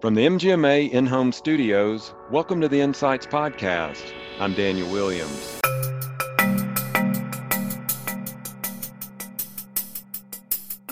[0.00, 4.12] From the MGMA in home studios, welcome to the Insights Podcast.
[4.38, 5.58] I'm Daniel Williams.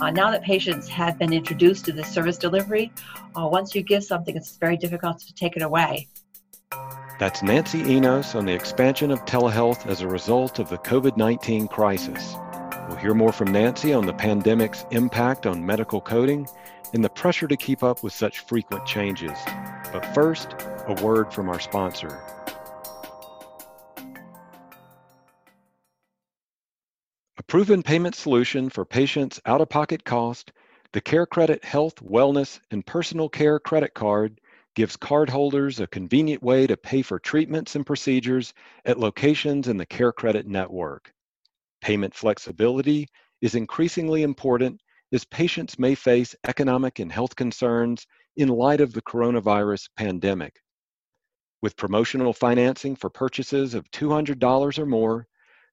[0.01, 2.91] Uh, now that patients have been introduced to this service delivery,
[3.37, 6.09] uh, once you give something, it's very difficult to take it away.
[7.21, 11.69] That's Nancy Enos on the expansion of telehealth as a result of the COVID 19
[11.69, 12.35] crisis.
[12.89, 16.49] We'll hear more from Nancy on the pandemic's impact on medical coding
[16.93, 19.39] and the pressure to keep up with such frequent changes.
[19.93, 20.55] But first,
[20.87, 22.21] a word from our sponsor.
[27.39, 30.53] A proven payment solution for patients' out of pocket cost,
[30.93, 34.41] the CareCredit Health, Wellness, and Personal Care Credit Card
[34.75, 38.53] gives cardholders a convenient way to pay for treatments and procedures
[38.85, 41.13] at locations in the CareCredit network.
[41.81, 43.09] Payment flexibility
[43.41, 44.81] is increasingly important
[45.17, 48.07] as patients may face economic and health concerns
[48.37, 50.61] in light of the coronavirus pandemic.
[51.63, 55.27] With promotional financing for purchases of $200 or more,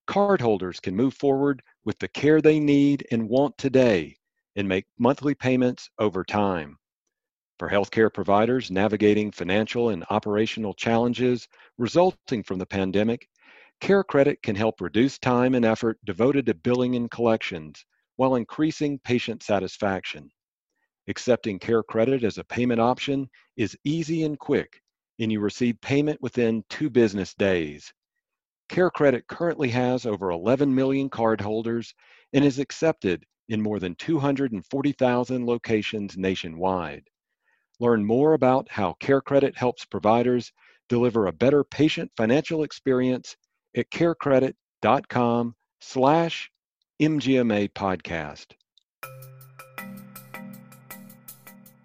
[0.07, 4.15] cardholders can move forward with the care they need and want today
[4.55, 6.77] and make monthly payments over time.
[7.59, 13.27] For healthcare providers navigating financial and operational challenges resulting from the pandemic,
[13.81, 17.83] CareCredit can help reduce time and effort devoted to billing and collections
[18.15, 20.29] while increasing patient satisfaction.
[21.07, 24.81] Accepting CareCredit as a payment option is easy and quick,
[25.19, 27.93] and you receive payment within two business days.
[28.69, 31.93] CareCredit currently has over 11 million cardholders
[32.31, 37.03] and is accepted in more than 240,000 locations nationwide.
[37.79, 40.51] Learn more about how CareCredit helps providers
[40.87, 43.35] deliver a better patient financial experience
[43.75, 46.49] at carecredit.com slash
[47.01, 48.53] MGMA podcast.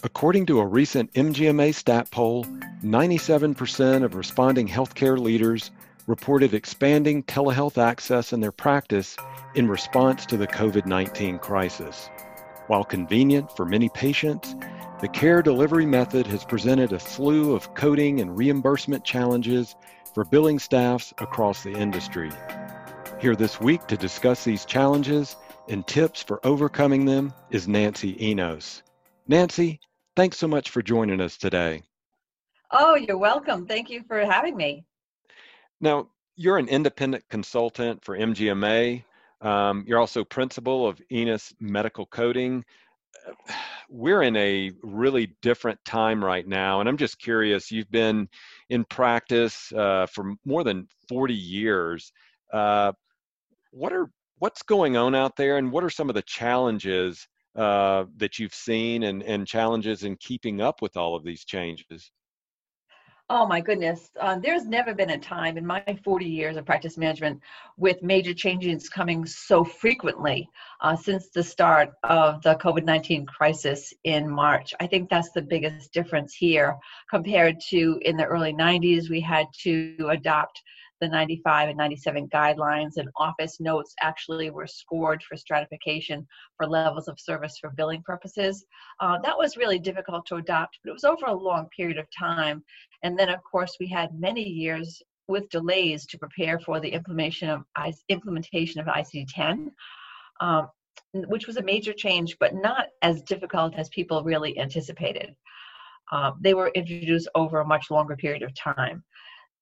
[0.04, 2.44] According to a recent MGMA stat poll,
[2.84, 5.70] 97% of responding healthcare leaders
[6.06, 9.16] reported expanding telehealth access in their practice
[9.54, 12.10] in response to the COVID 19 crisis.
[12.66, 14.54] While convenient for many patients,
[15.00, 19.74] the care delivery method has presented a slew of coding and reimbursement challenges
[20.12, 22.30] for billing staffs across the industry.
[23.20, 25.34] Here this week to discuss these challenges
[25.68, 28.84] and tips for overcoming them is Nancy Enos.
[29.26, 29.80] Nancy,
[30.14, 31.82] thanks so much for joining us today.
[32.70, 33.66] Oh, you're welcome.
[33.66, 34.84] Thank you for having me.
[35.80, 39.02] Now, you're an independent consultant for MGMA.
[39.40, 42.64] Um, you're also principal of Enos Medical Coding.
[43.90, 47.72] We're in a really different time right now, and I'm just curious.
[47.72, 48.28] You've been
[48.68, 52.12] in practice uh, for more than 40 years.
[52.52, 52.92] Uh,
[53.70, 58.04] what are what's going on out there, and what are some of the challenges uh,
[58.16, 62.10] that you've seen, and and challenges in keeping up with all of these changes?
[63.30, 64.10] Oh my goodness.
[64.18, 67.42] Uh, there's never been a time in my 40 years of practice management
[67.76, 70.48] with major changes coming so frequently
[70.80, 74.72] uh, since the start of the COVID 19 crisis in March.
[74.80, 76.78] I think that's the biggest difference here
[77.10, 80.62] compared to in the early 90s, we had to adopt
[81.00, 86.26] the 95 and 97 guidelines and office notes actually were scored for stratification
[86.56, 88.64] for levels of service for billing purposes.
[89.00, 92.06] Uh, that was really difficult to adopt, but it was over a long period of
[92.16, 92.62] time.
[93.02, 97.50] And then, of course, we had many years with delays to prepare for the implementation
[97.50, 97.62] of,
[98.08, 99.68] implementation of ICD-10.
[100.40, 100.68] Um,
[101.14, 105.34] which was a major change, but not as difficult as people really anticipated.
[106.12, 109.02] Uh, they were introduced over a much longer period of time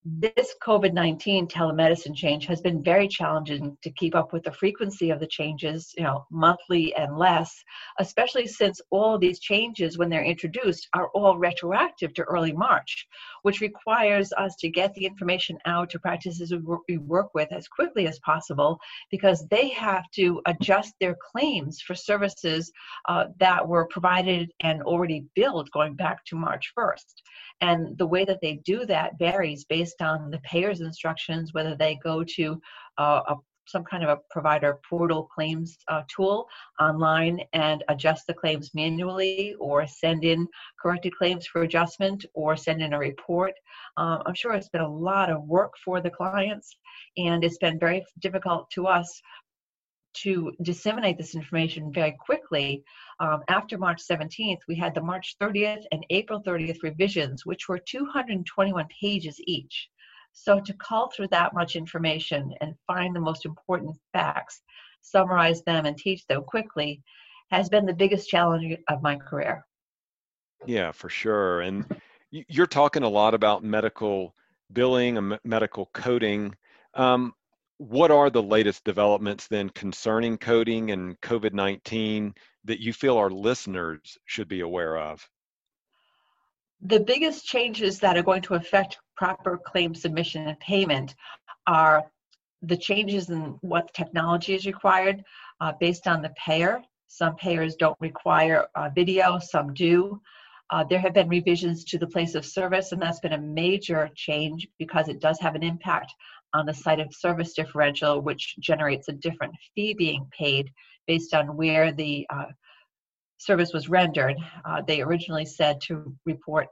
[0.08, 5.10] this COVID 19 telemedicine change has been very challenging to keep up with the frequency
[5.10, 7.52] of the changes, you know, monthly and less,
[7.98, 13.04] especially since all these changes, when they're introduced, are all retroactive to early March,
[13.42, 16.54] which requires us to get the information out to practices
[16.88, 18.78] we work with as quickly as possible
[19.10, 22.70] because they have to adjust their claims for services
[23.08, 27.14] uh, that were provided and already billed going back to March 1st.
[27.60, 31.98] And the way that they do that varies based on the payer's instructions, whether they
[32.02, 32.60] go to
[32.98, 33.34] uh, a
[33.68, 36.46] some kind of a provider portal claims uh, tool
[36.80, 40.46] online and adjust the claims manually or send in
[40.80, 43.52] corrected claims for adjustment or send in a report.
[43.96, 46.76] Um, I'm sure it's been a lot of work for the clients
[47.16, 49.20] and it's been very difficult to us
[50.22, 52.82] to disseminate this information very quickly.
[53.20, 57.78] Um, after March 17th, we had the March 30th and April 30th revisions, which were
[57.78, 59.88] 221 pages each.
[60.32, 64.60] So to call through that much information and find the most important facts,
[65.00, 67.02] summarize them, and teach them quickly
[67.50, 69.64] has been the biggest challenge of my career.
[70.66, 71.60] Yeah, for sure.
[71.60, 71.84] And
[72.30, 74.34] you're talking a lot about medical
[74.72, 76.54] billing and medical coding.
[76.94, 77.34] Um,
[77.78, 82.34] what are the latest developments then concerning coding and COVID 19
[82.64, 85.28] that you feel our listeners should be aware of?
[86.82, 91.14] The biggest changes that are going to affect proper claim submission and payment
[91.66, 92.02] are
[92.62, 95.24] the changes in what technology is required
[95.60, 96.82] uh, based on the payer.
[97.08, 100.20] Some payers don't require uh, video, some do.
[100.70, 104.10] Uh, there have been revisions to the place of service, and that's been a major
[104.16, 106.12] change because it does have an impact
[106.54, 110.70] on the site of service differential, which generates a different fee being paid
[111.06, 112.46] based on where the uh,
[113.38, 114.36] service was rendered.
[114.64, 116.68] Uh, they originally said to report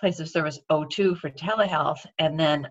[0.00, 2.66] place of service 02 for telehealth, and then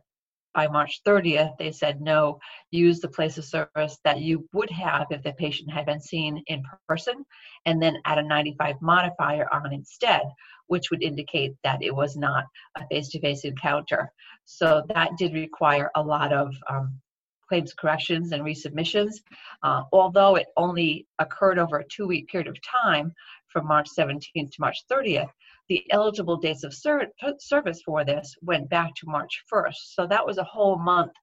[0.54, 2.40] by March 30th, they said no,
[2.72, 6.44] use the place of service that you would have if the patient had been seen
[6.48, 7.26] in person,
[7.66, 10.24] and then add a 95 modifier on instead,
[10.68, 12.46] which would indicate that it was not
[12.78, 14.12] a face to face encounter.
[14.46, 17.00] So that did require a lot of um,
[17.50, 19.16] claims corrections and resubmissions.
[19.64, 23.12] Uh, although it only occurred over a two week period of time
[23.48, 25.30] from March 17th to March 30th,
[25.70, 29.94] the eligible dates of ser- service for this went back to March 1st.
[29.94, 31.14] So that was a whole month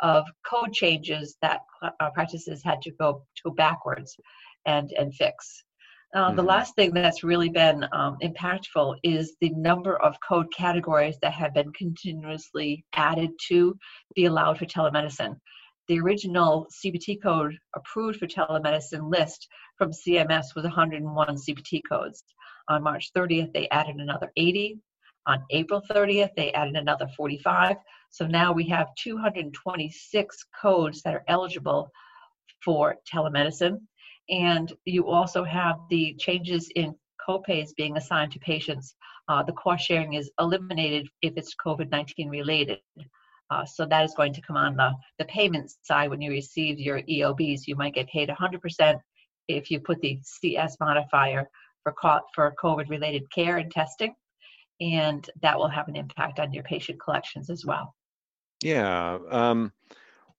[0.00, 4.16] of code changes that uh, practices had to go to backwards
[4.64, 5.64] and, and fix.
[6.14, 6.36] Uh, mm-hmm.
[6.36, 11.32] The last thing that's really been um, impactful is the number of code categories that
[11.32, 13.76] have been continuously added to
[14.14, 15.36] be allowed for telemedicine.
[15.88, 19.48] The original CPT code approved for telemedicine list
[19.78, 22.22] from CMS was 101 CPT codes.
[22.68, 24.78] On March 30th, they added another 80.
[25.26, 27.76] On April 30th, they added another 45.
[28.10, 31.90] So now we have 226 codes that are eligible
[32.64, 33.78] for telemedicine.
[34.28, 36.94] And you also have the changes in
[37.28, 38.94] copays being assigned to patients.
[39.28, 42.78] Uh, the cost sharing is eliminated if it's COVID 19 related.
[43.50, 46.80] Uh, so that is going to come on the, the payment side when you receive
[46.80, 47.66] your EOBs.
[47.66, 49.00] You might get paid 100%
[49.48, 51.48] if you put the CS modifier
[52.00, 54.14] for, for COVID related care and testing.
[54.80, 57.94] And that will have an impact on your patient collections as well.
[58.62, 59.18] Yeah.
[59.30, 59.72] Um,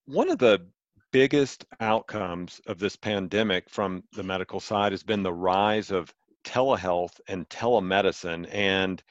[0.05, 0.67] one of the
[1.11, 6.13] biggest outcomes of this pandemic from the medical side has been the rise of
[6.43, 8.47] telehealth and telemedicine.
[8.51, 9.01] And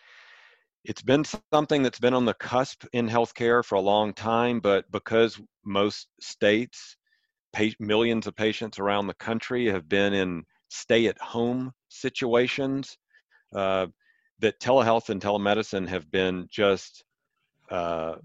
[0.84, 4.90] it's been something that's been on the cusp in healthcare for a long time, but
[4.92, 6.96] because most states,
[7.80, 12.96] millions of patients around the country have been in stay at home situations,
[13.54, 13.86] uh,
[14.40, 17.04] that telehealth and telemedicine have been just
[17.70, 18.16] uh,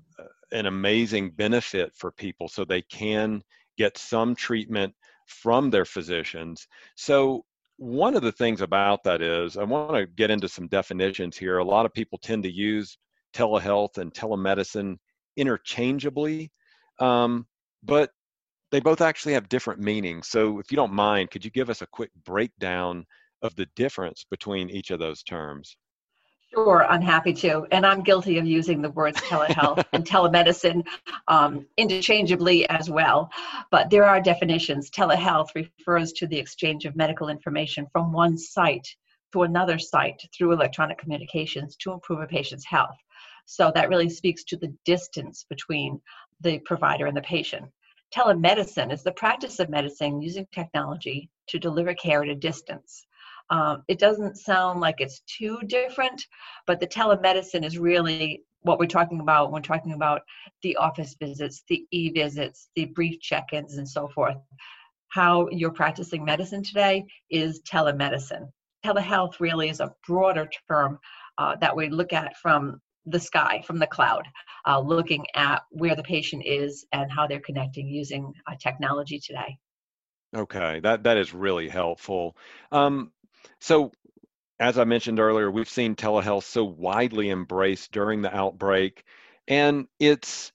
[0.51, 3.41] an amazing benefit for people so they can
[3.77, 4.93] get some treatment
[5.25, 6.67] from their physicians.
[6.95, 7.45] So
[7.77, 11.57] one of the things about that is I want to get into some definitions here.
[11.57, 12.97] A lot of people tend to use
[13.33, 14.97] telehealth and telemedicine
[15.37, 16.51] interchangeably,
[16.99, 17.47] um,
[17.83, 18.11] but
[18.71, 20.27] they both actually have different meanings.
[20.27, 23.05] So, if you don't mind, could you give us a quick breakdown
[23.41, 25.75] of the difference between each of those terms?
[26.53, 27.65] Sure, I'm happy to.
[27.71, 30.85] And I'm guilty of using the words telehealth and telemedicine
[31.29, 33.29] um, interchangeably as well.
[33.71, 34.89] But there are definitions.
[34.89, 38.87] Telehealth refers to the exchange of medical information from one site
[39.31, 42.97] to another site through electronic communications to improve a patient's health.
[43.45, 46.01] So that really speaks to the distance between
[46.41, 47.65] the provider and the patient.
[48.13, 53.05] Telemedicine is the practice of medicine using technology to deliver care at a distance.
[53.49, 56.25] Um, it doesn't sound like it's too different,
[56.67, 60.21] but the telemedicine is really what we're talking about when we're talking about
[60.61, 64.37] the office visits, the e visits, the brief check ins, and so forth.
[65.09, 68.49] How you're practicing medicine today is telemedicine.
[68.85, 70.99] Telehealth really is a broader term
[71.37, 74.27] uh, that we look at from the sky, from the cloud,
[74.67, 79.57] uh, looking at where the patient is and how they're connecting using uh, technology today.
[80.35, 82.37] Okay, that that is really helpful.
[82.71, 83.11] Um,
[83.59, 83.91] so,
[84.59, 89.03] as I mentioned earlier, we've seen telehealth so widely embraced during the outbreak,
[89.47, 90.53] and it's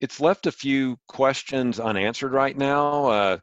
[0.00, 3.06] it's left a few questions unanswered right now.
[3.06, 3.38] Uh,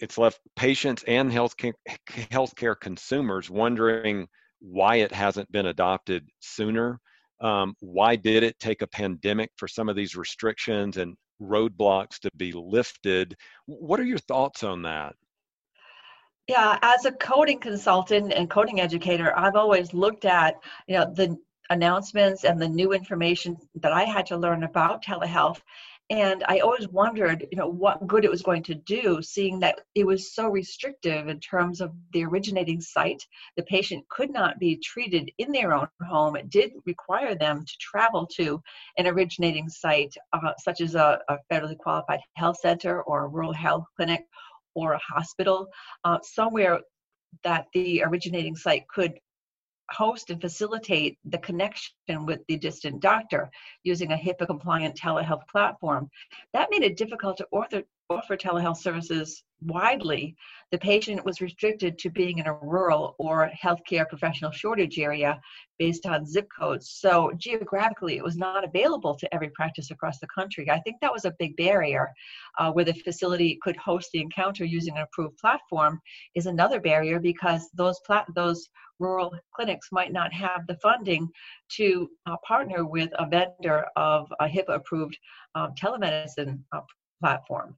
[0.00, 1.74] it's left patients and healthcare
[2.08, 4.28] healthcare consumers wondering
[4.60, 7.00] why it hasn't been adopted sooner.
[7.42, 12.30] Um, why did it take a pandemic for some of these restrictions and roadblocks to
[12.36, 13.36] be lifted?
[13.66, 15.14] What are your thoughts on that?
[16.48, 20.54] Yeah, as a coding consultant and coding educator, I've always looked at,
[20.86, 21.36] you know, the
[21.70, 25.60] announcements and the new information that I had to learn about telehealth.
[26.12, 29.80] And i always wondered you know what good it was going to do seeing that
[29.94, 33.26] it was so restrictive in terms of the originating site.
[33.56, 36.36] The patient could not be treated in their own home.
[36.36, 38.62] It did require them to travel to
[38.98, 43.52] an originating site uh, such as a, a, federally qualified health center or a rural
[43.52, 44.24] health clinic
[44.74, 45.68] or a hospital
[46.04, 46.80] uh, somewhere
[47.44, 49.12] that the originating site could
[49.92, 53.50] host and facilitate the connection with the distant doctor
[53.84, 56.10] using a HIPAA compliant telehealth platform.
[56.52, 57.82] That made it difficult to author,
[58.12, 60.34] offer telehealth services widely,
[60.70, 65.40] the patient was restricted to being in a rural or healthcare professional shortage area
[65.78, 66.90] based on zip codes.
[66.98, 70.70] So geographically, it was not available to every practice across the country.
[70.70, 72.10] I think that was a big barrier.
[72.58, 76.00] Uh, where the facility could host the encounter using an approved platform
[76.34, 81.28] is another barrier because those plat- those rural clinics might not have the funding
[81.76, 85.18] to uh, partner with a vendor of a HIPAA approved
[85.54, 86.80] um, telemedicine uh,
[87.20, 87.76] platform.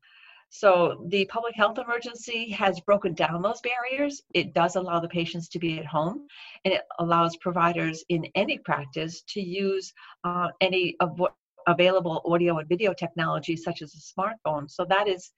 [0.54, 4.23] So the public health emergency has broken down those barriers.
[4.34, 6.28] It does allow the patients to be at home,
[6.64, 9.92] and it allows providers in any practice to use
[10.23, 11.34] uh, any of what
[11.66, 14.70] available audio and video technology such as a smartphone.
[14.70, 15.32] So that has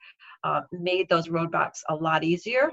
[0.44, 2.70] uh, made those roadblocks a lot easier.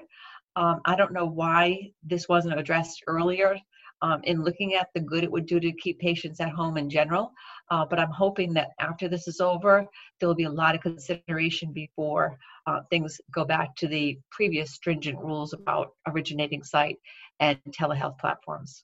[0.58, 3.56] Um, I don't know why this wasn't addressed earlier
[4.02, 6.90] um, in looking at the good it would do to keep patients at home in
[6.90, 7.32] general.
[7.72, 9.86] Uh, but I'm hoping that after this is over,
[10.20, 15.20] there'll be a lot of consideration before uh, things go back to the previous stringent
[15.20, 16.98] rules about originating site
[17.40, 18.84] and telehealth platforms.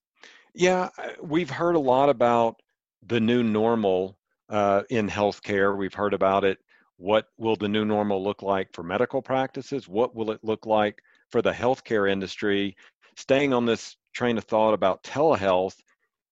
[0.54, 0.90] Yeah,
[1.22, 2.56] we've heard a lot about
[3.06, 4.18] the new normal
[4.50, 5.78] uh, in healthcare.
[5.78, 6.58] We've heard about it.
[6.98, 9.88] What will the new normal look like for medical practices?
[9.88, 12.76] What will it look like for the healthcare industry?
[13.16, 15.76] Staying on this train of thought about telehealth,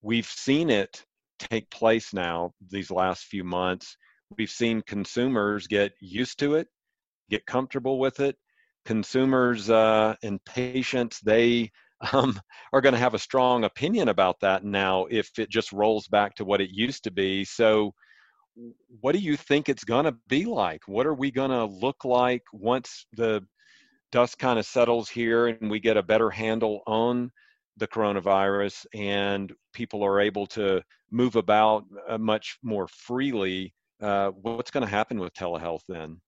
[0.01, 1.06] we've seen it
[1.39, 3.96] take place now these last few months.
[4.38, 6.67] We've seen consumers get used to it,
[7.29, 8.36] get comfortable with it.
[8.86, 11.72] Consumers uh, and patients, they
[12.13, 12.39] um,
[12.74, 16.36] are going to have a strong opinion about that now if it just rolls back
[16.36, 17.44] to what it used to be.
[17.44, 17.94] So,
[19.01, 20.82] what do you think it's going to be like?
[20.88, 23.46] What are we going to look like once the
[24.12, 27.32] dust kind of settles here and we get a better handle on
[27.77, 30.81] the coronavirus and people are able to
[31.12, 36.19] move about uh, much more freely, uh, what's going to happen with telehealth then?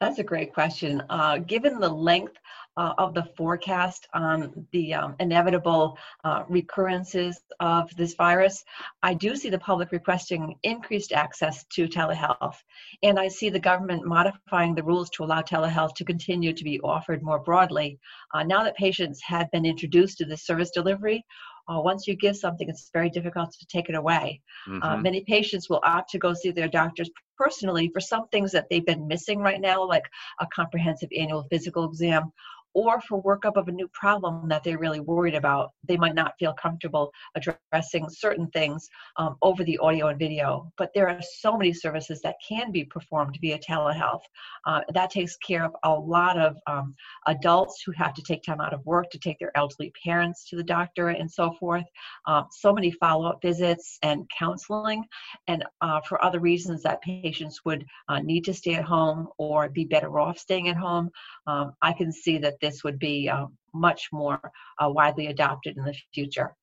[0.00, 1.02] That's a great question.
[1.08, 2.34] Uh, given the length
[2.76, 8.64] uh, of the forecast on the um, inevitable uh, recurrences of this virus,
[9.02, 12.56] I do see the public requesting increased access to telehealth.
[13.02, 16.80] And I see the government modifying the rules to allow telehealth to continue to be
[16.80, 17.98] offered more broadly.
[18.32, 21.24] Uh, now that patients have been introduced to this service delivery,
[21.68, 24.40] uh, once you give something, it's very difficult to take it away.
[24.66, 24.82] Uh, mm-hmm.
[24.82, 28.66] Uh, many patients will opt to go see their doctors personally for some things that
[28.70, 30.04] they've been missing right now, like
[30.40, 32.32] a comprehensive annual physical exam
[32.74, 35.70] or for workup of a new problem that they're really worried about.
[35.86, 40.70] They might not feel comfortable addressing certain things um, over the audio and video.
[40.76, 44.20] But there are so many services that can be performed via telehealth.
[44.66, 46.94] Uh, that takes care of a lot of um,
[47.26, 50.56] adults who have to take time out of work to take their elderly parents to
[50.56, 51.84] the doctor and so forth.
[52.26, 55.04] Um, so many follow up visits and counseling,
[55.46, 59.68] and uh, for other reasons that patients would uh, need to stay at home or
[59.68, 61.10] be better off staying at home.
[61.46, 64.40] Um, I can see that this would be uh, much more
[64.82, 66.54] uh, widely adopted in the future.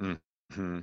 [0.00, 0.80] Mm-hmm.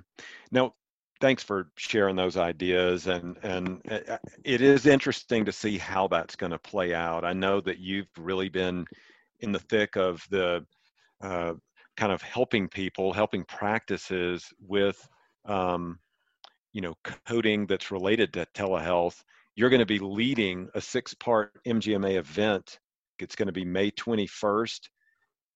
[0.52, 0.74] Now,
[1.20, 6.08] thanks for sharing those ideas and and uh, uh, it is interesting to see how
[6.08, 8.86] that's going to play out i know that you've really been
[9.40, 10.64] in the thick of the
[11.22, 11.54] uh,
[11.96, 15.08] kind of helping people helping practices with
[15.46, 15.98] um,
[16.74, 16.94] you know
[17.26, 19.24] coding that's related to telehealth
[19.56, 22.80] you're going to be leading a six part mgma event
[23.20, 24.80] it's going to be May 21st.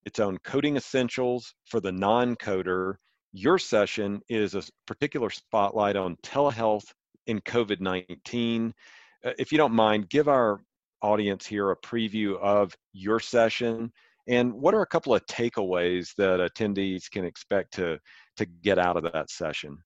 [0.06, 2.96] It's on coding essentials for the non coder.
[3.34, 6.86] Your session is a particular spotlight on telehealth
[7.28, 8.74] in COVID 19.
[9.24, 10.60] Uh, if you don't mind, give our
[11.02, 13.92] audience here a preview of your session
[14.28, 18.00] and what are a couple of takeaways that attendees can expect to,
[18.38, 19.78] to get out of that session?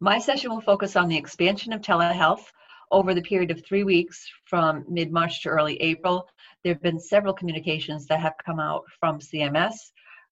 [0.00, 2.44] My session will focus on the expansion of telehealth
[2.90, 6.28] over the period of three weeks from mid March to early April.
[6.62, 9.74] There have been several communications that have come out from CMS,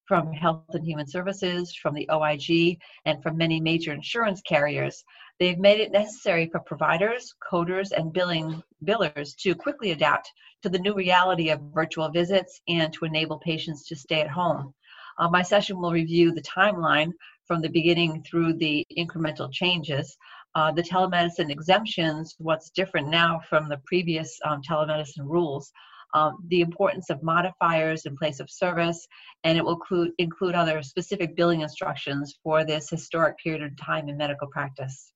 [0.07, 5.05] from Health and Human Services, from the OIG, and from many major insurance carriers.
[5.41, 10.31] They've made it necessary for providers, coders, and billing billers to quickly adapt
[10.63, 14.75] to the new reality of virtual visits and to enable patients to stay at home.
[15.19, 17.13] Uh, my session will review the timeline
[17.47, 20.17] from the beginning through the incremental changes.
[20.55, 25.73] Uh, the telemedicine exemptions, what's different now from the previous um, telemedicine rules,
[26.15, 29.07] um, the importance of modifiers in place of service,
[29.43, 34.09] and it will include, include other specific billing instructions for this historic period of time
[34.09, 35.13] in medical practice.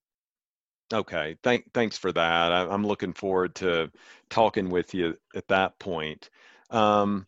[0.93, 2.53] Okay, Thank, thanks for that.
[2.53, 3.91] I, am looking forward to
[4.31, 6.31] talking with you at that point.
[6.71, 7.27] Um,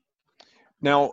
[0.81, 1.13] now,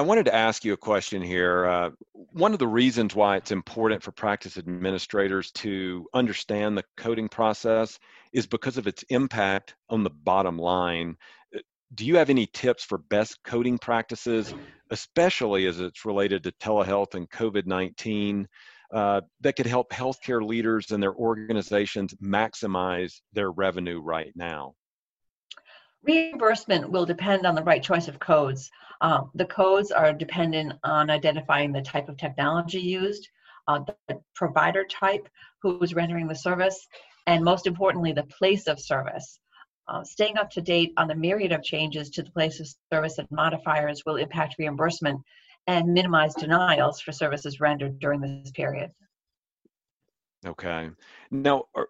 [0.00, 1.66] I wanted to ask you a question here.
[1.66, 1.90] Uh,
[2.32, 7.98] one of the reasons why it's important for practice administrators to understand the coding process
[8.32, 11.16] is because of its impact on the bottom line.
[11.54, 11.58] Uh,
[11.94, 14.54] do you have any tips for best coding practices,
[14.88, 18.48] especially as it's related to telehealth and COVID 19?
[18.94, 24.72] Uh, that could help healthcare leaders and their organizations maximize their revenue right now?
[26.02, 28.70] Reimbursement will depend on the right choice of codes.
[29.00, 33.28] Uh, the codes are dependent on identifying the type of technology used,
[33.68, 35.28] uh, the provider type
[35.62, 36.86] who is rendering the service,
[37.26, 39.38] and most importantly, the place of service.
[39.88, 43.18] Uh, staying up to date on the myriad of changes to the place of service
[43.18, 45.20] and modifiers will impact reimbursement
[45.66, 48.90] and minimize denials for services rendered during this period.
[50.46, 50.90] Okay.
[51.30, 51.88] Now, are,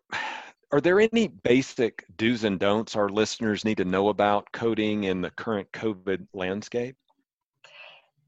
[0.73, 5.21] are there any basic do's and don'ts our listeners need to know about coding in
[5.21, 6.97] the current COVID landscape?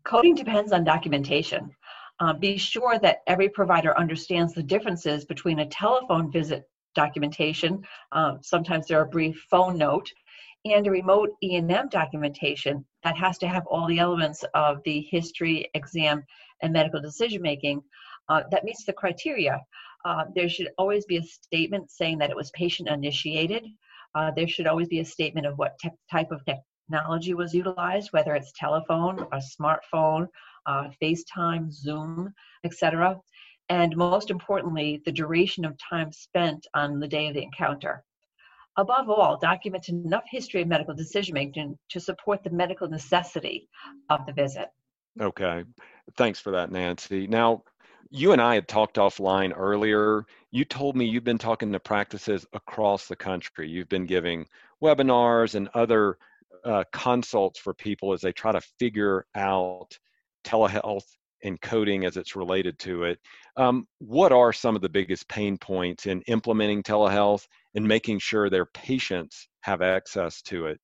[0.05, 1.71] Coding depends on documentation.
[2.19, 7.83] Uh, be sure that every provider understands the differences between a telephone visit documentation,
[8.13, 10.13] uh, sometimes there are brief phone note,
[10.65, 15.69] and a remote E&M documentation that has to have all the elements of the history,
[15.75, 16.23] exam,
[16.61, 17.83] and medical decision making
[18.29, 19.61] uh, that meets the criteria.
[20.05, 23.67] Uh, there should always be a statement saying that it was patient initiated.
[24.15, 25.79] Uh, there should always be a statement of what
[26.11, 30.27] type of technology was utilized, whether it's telephone, a smartphone,
[30.67, 32.33] uh, FaceTime, Zoom,
[32.65, 33.19] etc.
[33.69, 38.05] And most importantly, the duration of time spent on the day of the encounter.
[38.77, 43.69] Above all, document enough history of medical decision making to support the medical necessity
[44.09, 44.69] of the visit.
[45.21, 45.65] Okay,
[46.17, 47.27] thanks for that, Nancy.
[47.27, 47.65] Now,
[48.13, 50.27] you and I had talked offline earlier.
[50.51, 53.69] You told me you've been talking to practices across the country.
[53.69, 54.47] You've been giving
[54.83, 56.19] webinars and other
[56.65, 59.99] uh, consults for people as they try to figure out
[60.45, 61.07] telehealth
[61.43, 63.19] and coding as it's related to it.
[63.57, 68.51] Um, what are some of the biggest pain points in implementing telehealth and making sure
[68.51, 70.79] their patients have access to it?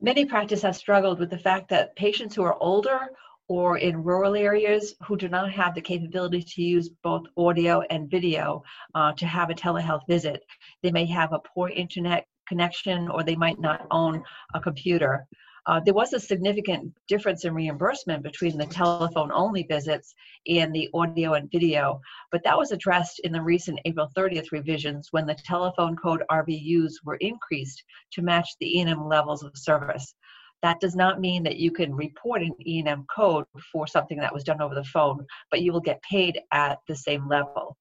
[0.00, 3.10] Many practices have struggled with the fact that patients who are older
[3.48, 8.10] or in rural areas who do not have the capability to use both audio and
[8.10, 8.62] video
[8.94, 10.42] uh, to have a telehealth visit.
[10.82, 14.22] They may have a poor internet connection or they might not own
[14.54, 15.26] a computer.
[15.68, 20.14] Uh, there was a significant difference in reimbursement between the telephone only visits
[20.48, 22.00] and the audio and video,
[22.32, 26.92] but that was addressed in the recent April 30th revisions when the telephone code RVUs
[27.04, 30.14] were increased to match the E&M levels of service.
[30.62, 34.44] That does not mean that you can report an E&M code for something that was
[34.44, 37.76] done over the phone, but you will get paid at the same level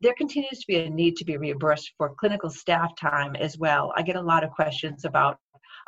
[0.00, 3.92] there continues to be a need to be reimbursed for clinical staff time as well.
[3.96, 5.38] I get a lot of questions about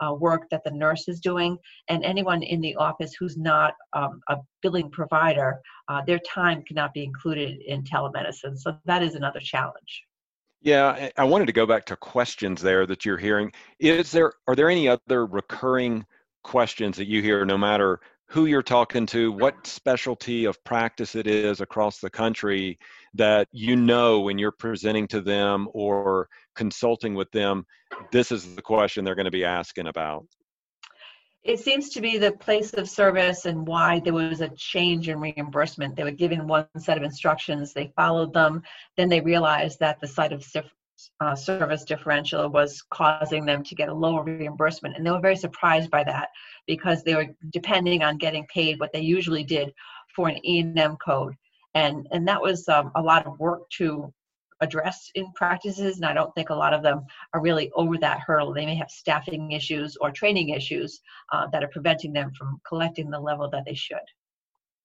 [0.00, 4.20] uh, work that the nurse is doing, and anyone in the office who's not um,
[4.28, 8.56] a billing provider, uh, their time cannot be included in telemedicine.
[8.56, 10.04] So that is another challenge.
[10.62, 13.52] Yeah, I wanted to go back to questions there that you're hearing.
[13.78, 16.04] Is there are there any other recurring
[16.42, 18.00] questions that you hear, no matter
[18.30, 22.78] who you're talking to, what specialty of practice it is across the country
[23.14, 27.66] that you know when you're presenting to them or consulting with them,
[28.12, 30.24] this is the question they're going to be asking about?
[31.42, 35.18] It seems to be the place of service and why there was a change in
[35.18, 35.96] reimbursement.
[35.96, 38.62] They were given one set of instructions, they followed them,
[38.96, 40.44] then they realized that the site of
[41.20, 44.96] uh, service differential was causing them to get a lower reimbursement.
[44.96, 46.28] And they were very surprised by that
[46.66, 49.72] because they were depending on getting paid what they usually did
[50.14, 51.34] for an E&M code.
[51.74, 54.12] And, and that was um, a lot of work to
[54.60, 55.96] address in practices.
[55.96, 58.52] And I don't think a lot of them are really over that hurdle.
[58.52, 61.00] They may have staffing issues or training issues
[61.32, 63.98] uh, that are preventing them from collecting the level that they should.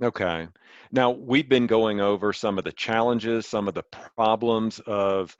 [0.03, 0.47] Okay.
[0.91, 3.83] Now, we've been going over some of the challenges, some of the
[4.17, 5.35] problems of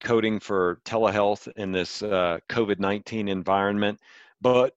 [0.00, 4.00] coding for telehealth in this uh, COVID 19 environment.
[4.40, 4.74] But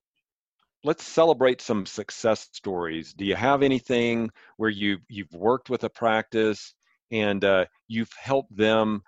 [0.84, 3.14] let's celebrate some success stories.
[3.14, 6.74] Do you have anything where you you've worked with a practice
[7.10, 9.02] and uh, you've helped them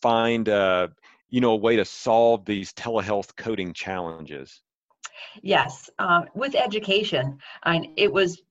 [0.00, 0.88] find uh,
[1.28, 4.62] you know a way to solve these telehealth coding challenges?
[5.42, 8.42] Yes, um, with education, and it was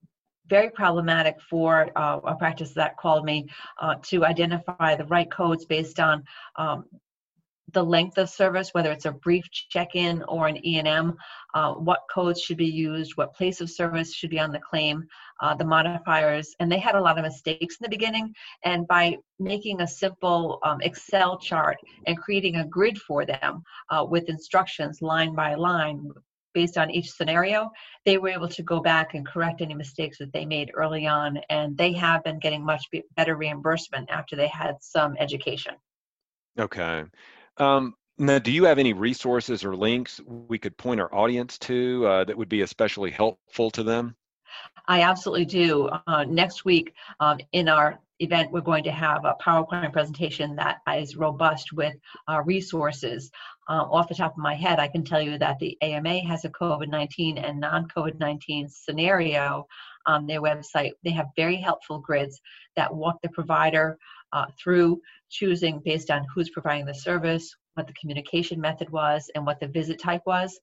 [0.50, 3.48] very problematic for uh, a practice that called me
[3.80, 6.24] uh, to identify the right codes based on
[6.56, 6.86] um,
[7.74, 11.16] the length of service, whether it's a brief check-in or an E&M,
[11.54, 15.06] uh, what codes should be used, what place of service should be on the claim,
[15.42, 18.34] uh, the modifiers, and they had a lot of mistakes in the beginning.
[18.64, 24.06] And by making a simple um, Excel chart and creating a grid for them uh,
[24.10, 26.10] with instructions line by line
[26.54, 27.70] based on each scenario,
[28.06, 31.40] they were able to go back and correct any mistakes that they made early on.
[31.50, 32.86] And they have been getting much
[33.16, 35.76] better reimbursement after they had some education.
[36.60, 37.04] Okay.
[37.58, 42.06] Um, now, do you have any resources or links we could point our audience to
[42.06, 44.16] uh, that would be especially helpful to them?
[44.88, 45.90] I absolutely do.
[46.08, 50.80] Uh, next week um, in our event, we're going to have a PowerPoint presentation that
[50.96, 51.96] is robust with
[52.28, 53.32] uh, resources.
[53.68, 56.46] Uh, off the top of my head, I can tell you that the AMA has
[56.46, 59.66] a COVID 19 and non COVID 19 scenario
[60.06, 60.92] on their website.
[61.04, 62.40] They have very helpful grids
[62.76, 63.98] that walk the provider
[64.34, 69.46] uh, through choosing based on who's providing the service, what the communication method was, and
[69.46, 70.60] what the visit type was.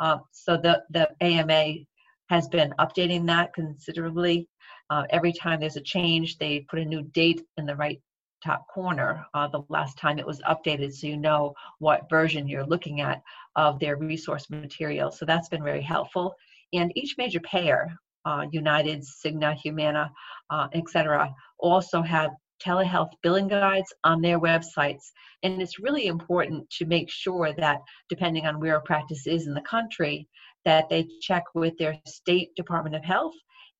[0.00, 1.84] Uh, so the, the AMA
[2.32, 4.48] has been updating that considerably.
[4.88, 8.00] Uh, every time there's a change, they put a new date in the right
[8.42, 12.66] top corner uh, the last time it was updated so you know what version you're
[12.66, 13.20] looking at
[13.54, 15.12] of their resource material.
[15.12, 16.34] So that's been very helpful.
[16.72, 17.86] And each major payer,
[18.24, 20.10] uh, United, Cigna, Humana,
[20.48, 22.30] uh, etc., also have
[22.64, 25.04] telehealth billing guides on their websites.
[25.42, 29.52] And it's really important to make sure that, depending on where a practice is in
[29.52, 30.26] the country,
[30.64, 33.34] that they check with their state Department of Health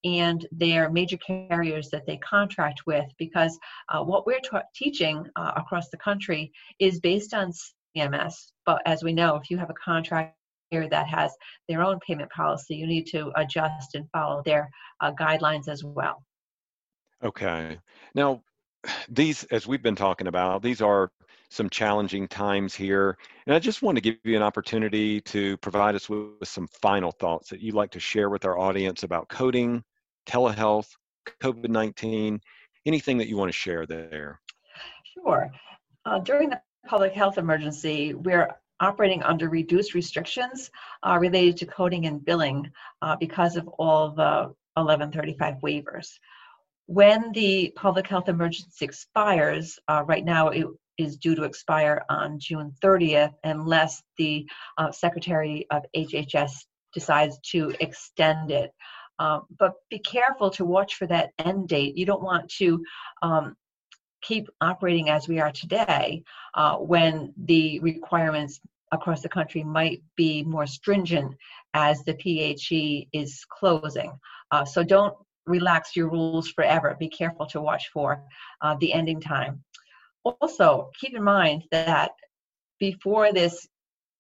[0.04, 5.52] and their major carriers that they contract with because uh, what we're ta- teaching uh,
[5.56, 7.52] across the country is based on
[7.96, 8.34] CMS.
[8.66, 10.36] But as we know, if you have a contract
[10.72, 11.30] that has
[11.68, 16.22] their own payment policy, you need to adjust and follow their uh, guidelines as well.
[17.22, 17.78] Okay.
[18.14, 18.42] Now,
[19.08, 21.10] these, as we've been talking about, these are
[21.50, 23.18] some challenging times here.
[23.46, 26.66] And I just want to give you an opportunity to provide us with, with some
[26.80, 29.84] final thoughts that you'd like to share with our audience about coding,
[30.26, 30.88] telehealth,
[31.40, 32.40] COVID 19,
[32.86, 34.40] anything that you want to share there.
[35.14, 35.50] Sure.
[36.04, 38.48] Uh, during the public health emergency, we're
[38.80, 40.70] operating under reduced restrictions
[41.06, 42.68] uh, related to coding and billing
[43.02, 46.18] uh, because of all the 1135 waivers
[46.86, 50.66] when the public health emergency expires, uh, right now it
[50.98, 54.46] is due to expire on June 30th unless the
[54.78, 56.52] uh, Secretary of HHS
[56.92, 58.70] decides to extend it.
[59.18, 61.96] Um, but be careful to watch for that end date.
[61.96, 62.82] You don't want to
[63.22, 63.54] um,
[64.22, 66.22] keep operating as we are today
[66.54, 71.34] uh, when the requirements across the country might be more stringent
[71.74, 74.12] as the PHE is closing.
[74.50, 76.96] Uh, so don't relax your rules forever.
[76.98, 78.22] Be careful to watch for
[78.60, 79.62] uh, the ending time.
[80.24, 82.12] Also, keep in mind that
[82.78, 83.66] before this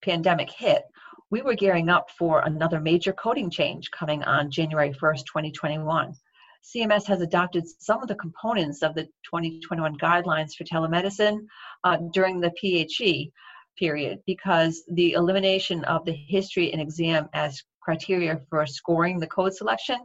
[0.02, 0.82] pandemic hit,
[1.30, 6.12] we were gearing up for another major coding change coming on January 1st, 2021.
[6.62, 11.46] CMS has adopted some of the components of the 2021 guidelines for telemedicine
[11.84, 13.32] uh, during the PHE
[13.78, 19.54] period because the elimination of the history and exam as criteria for scoring the code
[19.54, 19.98] selection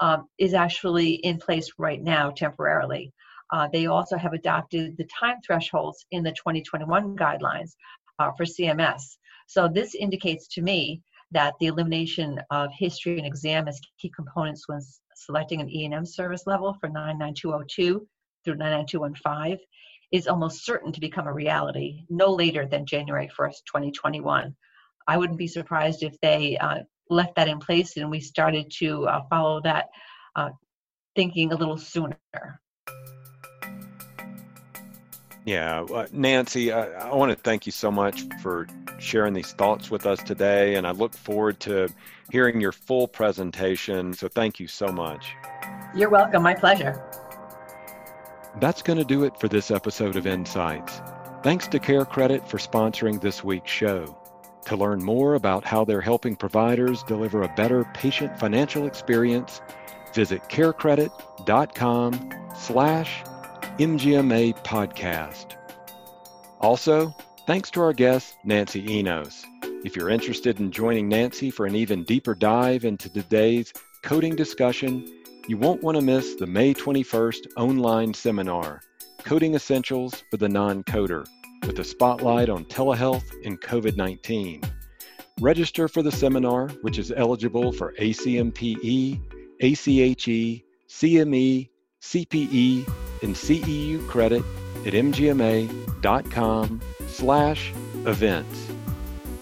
[0.00, 3.12] um, is actually in place right now temporarily.
[3.52, 7.72] Uh, they also have adopted the time thresholds in the 2021 guidelines
[8.18, 9.16] uh, for CMS.
[9.46, 11.02] So this indicates to me
[11.32, 14.80] that the elimination of history and exam as key components when
[15.14, 18.06] selecting an E&M service level for 99202
[18.44, 19.58] through 99215
[20.12, 24.54] is almost certain to become a reality no later than January 1st, 2021.
[25.06, 29.06] I wouldn't be surprised if they uh, left that in place and we started to
[29.06, 29.86] uh, follow that
[30.36, 30.50] uh,
[31.16, 32.16] thinking a little sooner.
[35.44, 38.66] Yeah, uh, Nancy, I, I want to thank you so much for
[38.98, 41.88] sharing these thoughts with us today, and I look forward to
[42.30, 44.12] hearing your full presentation.
[44.12, 45.34] So, thank you so much.
[45.94, 46.42] You're welcome.
[46.42, 47.02] My pleasure.
[48.58, 51.00] That's going to do it for this episode of Insights.
[51.42, 54.16] Thanks to CareCredit for sponsoring this week's show.
[54.66, 59.60] To learn more about how they're helping providers deliver a better patient financial experience,
[60.14, 63.22] visit carecredit.com slash
[63.78, 65.56] MGMA podcast.
[66.60, 67.14] Also,
[67.46, 69.44] thanks to our guest, Nancy Enos.
[69.82, 75.19] If you're interested in joining Nancy for an even deeper dive into today's coding discussion,
[75.48, 78.82] you won't want to miss the May 21st online seminar,
[79.24, 81.26] Coding Essentials for the Non-Coder
[81.66, 84.62] with a spotlight on telehealth and COVID 19.
[85.40, 89.20] Register for the seminar, which is eligible for ACMPE,
[89.60, 91.68] ACHE, CME,
[92.02, 94.42] CPE, and CEU credit
[94.86, 97.72] at mgma.com slash
[98.06, 98.68] events.